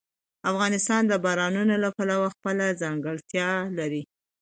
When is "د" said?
1.07-1.13